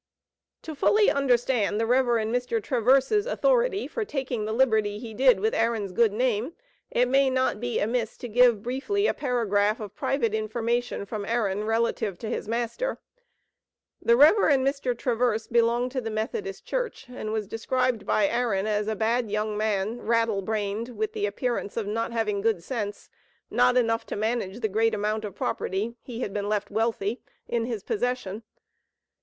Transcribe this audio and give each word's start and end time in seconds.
To 0.63 0.73
fully 0.73 1.11
understand 1.11 1.79
the 1.79 1.85
Rev. 1.85 2.05
Mr. 2.05 2.59
Traverse's 2.59 3.27
authority 3.27 3.87
for 3.87 4.03
taking 4.03 4.45
the 4.45 4.51
liberty 4.51 4.97
he 4.97 5.13
did 5.13 5.39
with 5.39 5.53
Aaron's 5.53 5.91
good 5.91 6.11
name, 6.11 6.53
it 6.89 7.07
may 7.07 7.29
not 7.29 7.59
be 7.59 7.79
amiss 7.79 8.17
to 8.17 8.27
give 8.27 8.63
briefly 8.63 9.05
a 9.05 9.13
paragraph 9.13 9.79
of 9.79 9.93
private 9.93 10.33
information 10.33 11.05
from 11.05 11.23
Aaron, 11.23 11.65
relative 11.65 12.17
to 12.17 12.29
his 12.31 12.47
master. 12.47 12.97
The 14.01 14.17
Rev. 14.17 14.37
Mr. 14.37 14.97
Traverse 14.97 15.45
belonged 15.45 15.91
to 15.91 16.01
the 16.01 16.09
Methodist 16.09 16.65
Church, 16.65 17.05
and 17.07 17.31
was 17.31 17.45
described 17.47 18.03
by 18.03 18.27
Aaron 18.27 18.65
as 18.65 18.87
a 18.87 18.95
"bad 18.95 19.29
young 19.29 19.55
man; 19.55 20.01
rattle 20.01 20.41
brained; 20.41 20.97
with 20.97 21.13
the 21.13 21.27
appearance 21.27 21.77
of 21.77 21.85
not 21.85 22.11
having 22.11 22.41
good 22.41 22.63
sense, 22.63 23.07
not 23.51 23.77
enough 23.77 24.07
to 24.07 24.15
manage 24.15 24.61
the 24.61 24.67
great 24.67 24.95
amount 24.95 25.25
of 25.25 25.35
property 25.35 25.93
(he 26.01 26.21
had 26.21 26.33
been 26.33 26.49
left 26.49 26.71
wealthy) 26.71 27.21
in 27.47 27.65
his 27.65 27.83
possession." 27.83 28.41